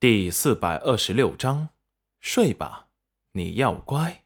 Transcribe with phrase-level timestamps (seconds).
[0.00, 1.68] 第四百二十六章，
[2.20, 2.88] 睡吧，
[3.32, 4.24] 你要乖。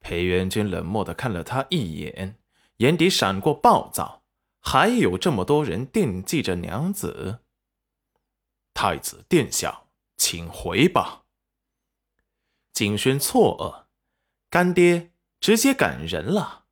[0.00, 2.38] 裴元君冷漠的看了他一眼，
[2.78, 4.22] 眼底闪过暴躁。
[4.60, 7.40] 还有这么多人惦记着娘子。
[8.72, 9.82] 太子殿下，
[10.16, 11.24] 请回吧。
[12.72, 13.84] 景轩错愕，
[14.48, 16.64] 干爹直接赶人了。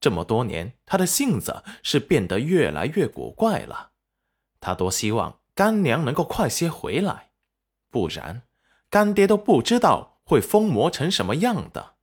[0.00, 3.92] 这么多年，他的性子是变得越来越古怪了。
[4.58, 5.38] 他多希望。
[5.56, 7.30] 干娘能够快些回来，
[7.90, 8.42] 不然
[8.90, 11.96] 干爹都不知道会疯魔成什么样的。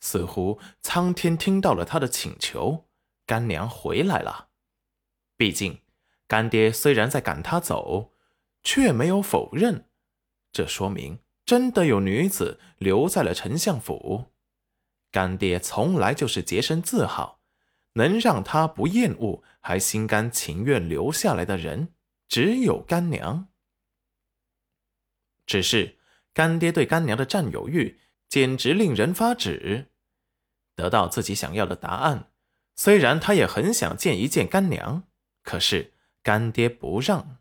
[0.00, 2.88] 似乎苍天听到了他的请求，
[3.24, 4.48] 干娘回来了。
[5.36, 5.80] 毕竟
[6.26, 8.14] 干爹虽然在赶他走，
[8.64, 9.88] 却没有否认，
[10.50, 14.32] 这说明真的有女子留在了丞相府。
[15.12, 17.40] 干爹从来就是洁身自好，
[17.92, 21.94] 能让他不厌恶还心甘情愿留下来的人。
[22.30, 23.48] 只有干娘，
[25.44, 25.98] 只是
[26.32, 29.90] 干爹对干娘的占有欲简直令人发指。
[30.76, 32.30] 得到自己想要的答案，
[32.76, 35.02] 虽然他也很想见一见干娘，
[35.42, 35.92] 可是
[36.22, 37.38] 干爹不让，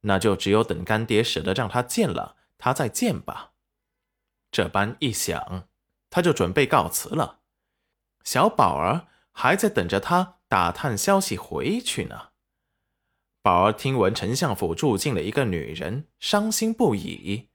[0.00, 3.52] 那就只有等干爹舍得让他见了，他再见吧。
[4.50, 5.68] 这般一想，
[6.08, 7.40] 他就准备告辞了。
[8.24, 12.29] 小宝儿还在等着他打探消息回去呢。
[13.42, 17.48] 宝儿听闻丞相府住进了一个女人，伤心不已，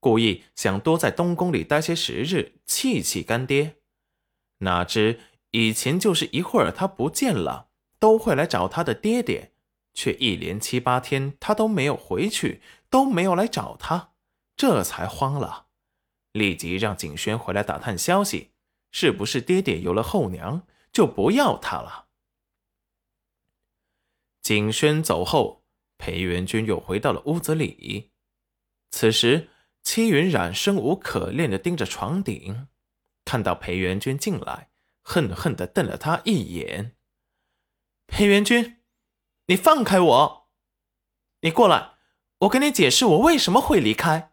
[0.00, 3.76] 故意想多在东宫里待些时日，气气干爹。
[4.58, 5.20] 哪知
[5.52, 7.68] 以前就是一会儿他不见了，
[8.00, 9.52] 都会来找他的爹爹，
[9.94, 14.10] 却一连七八天他都没有回去，都没有来找他，
[14.56, 15.66] 这才慌了，
[16.32, 18.50] 立即让景轩回来打探消息，
[18.90, 22.08] 是不是爹爹有了后娘，就不要他了。
[24.50, 25.64] 景轩走后，
[25.96, 28.10] 裴元君又回到了屋子里。
[28.90, 29.48] 此时，
[29.84, 32.66] 戚云染生无可恋的盯着床顶，
[33.24, 34.72] 看到裴元君进来，
[35.04, 36.96] 恨恨的瞪了他一眼。
[38.08, 38.82] 裴元君，
[39.46, 40.50] 你放开我！
[41.42, 41.92] 你过来，
[42.38, 44.32] 我跟你解释我为什么会离开。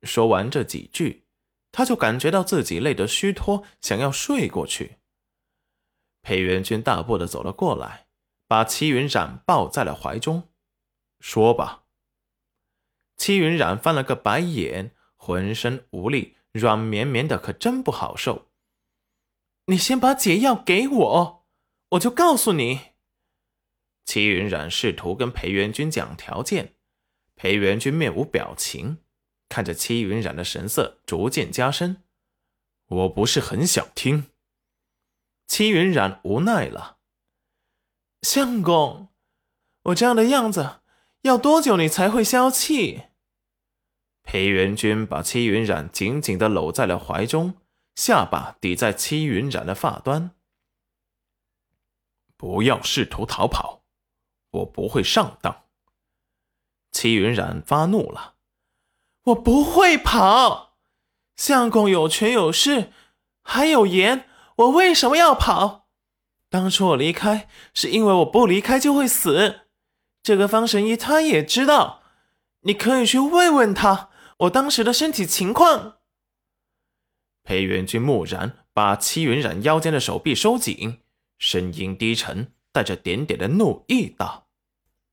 [0.00, 1.26] 说完这几句，
[1.70, 4.96] 他就感觉到自己累得虚脱，想要睡过去。
[6.22, 8.05] 裴元君大步的走了过来。
[8.46, 10.48] 把齐云染抱在了怀中，
[11.20, 11.84] 说吧。
[13.16, 18.50] 齐云染翻了个白眼，浑身无力，软绵绵的，可真不好受。
[19.66, 21.46] 你先把解药给我，
[21.90, 22.92] 我就告诉你。
[24.04, 26.76] 齐云染试图跟裴元君讲条件，
[27.34, 28.98] 裴元君面无表情，
[29.48, 32.04] 看着齐云染的神色逐渐加深。
[32.86, 34.30] 我不是很想听。
[35.48, 36.95] 齐云染无奈了。
[38.28, 39.06] 相公，
[39.84, 40.80] 我这样的样子
[41.22, 43.04] 要多久你才会消气？
[44.24, 47.54] 裴元君把戚云染紧紧的搂在了怀中，
[47.94, 50.32] 下巴抵在戚云染的发端。
[52.36, 53.84] 不要试图逃跑，
[54.50, 55.62] 我不会上当。
[56.90, 58.34] 戚云染发怒了，
[59.26, 60.76] 我不会跑。
[61.36, 62.92] 相公有权有势，
[63.42, 65.85] 还有颜，我为什么要跑？
[66.56, 69.60] 当初我离开，是因为我不离开就会死。
[70.22, 72.02] 这个方神医他也知道，
[72.60, 74.08] 你可以去问问他
[74.38, 75.98] 我当时的身体情况。
[77.42, 81.02] 裴元君木然把戚云染腰间的手臂收紧，
[81.36, 84.48] 声音低沉，带着点点的怒意道：“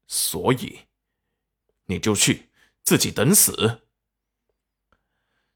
[0.08, 0.84] 所以，
[1.88, 2.52] 你就去
[2.82, 3.82] 自己等死？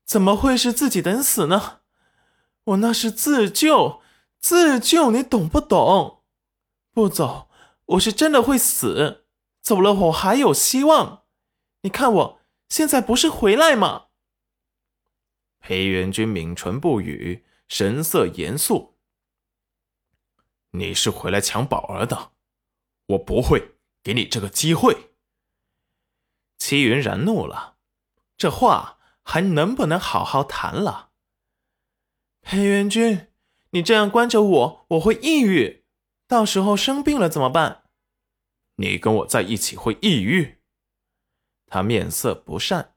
[0.04, 1.80] 怎么会是自己等死呢？
[2.66, 4.02] 我那是自救。”
[4.40, 6.24] 自救，你懂不懂？
[6.92, 7.50] 不走，
[7.86, 9.26] 我是真的会死。
[9.62, 11.26] 走了，我还有希望。
[11.82, 12.40] 你看我
[12.70, 14.08] 现在不是回来吗？
[15.60, 18.98] 裴元君抿唇不语，神色严肃。
[20.72, 22.32] 你是回来抢宝儿的，
[23.08, 25.12] 我不会给你这个机会。
[26.58, 27.78] 齐云然怒了，
[28.38, 31.12] 这话还能不能好好谈了？
[32.42, 33.28] 裴元君。
[33.72, 35.84] 你这样关着我，我会抑郁，
[36.28, 37.84] 到时候生病了怎么办？
[38.76, 40.60] 你跟我在一起会抑郁？
[41.66, 42.94] 他面色不善。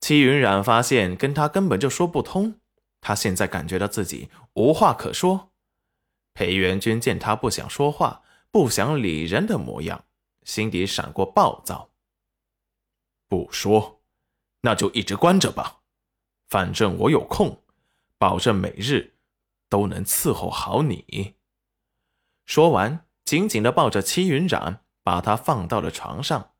[0.00, 2.60] 戚云染发现跟他根本就说不通，
[3.00, 5.50] 他现在感觉到自己无话可说。
[6.34, 10.04] 裴元君见他不想说话，不想理人的模样，
[10.44, 11.90] 心底闪过暴躁。
[13.28, 14.02] 不说，
[14.60, 15.80] 那就一直关着吧，
[16.48, 17.62] 反正我有空，
[18.18, 19.13] 保证每日。
[19.68, 21.34] 都能伺候好你。
[22.46, 26.52] 说完，紧紧的抱着戚云染，把他放到了床上，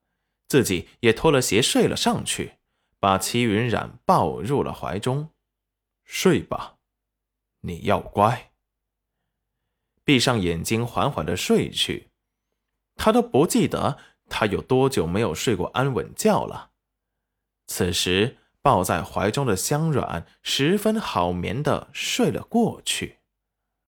[0.49, 2.59] 自己也脱了鞋睡了上去，
[2.99, 5.31] 把齐云冉抱入了怀中。
[6.05, 6.77] 睡吧，
[7.61, 8.53] 你要乖。
[10.05, 12.11] 闭上眼睛，缓缓的睡去。
[12.95, 13.99] 他都不记得
[14.29, 16.73] 他有多久没有睡过安稳觉了。
[17.67, 23.19] 此时抱在怀中的香软十分好眠的睡了过去。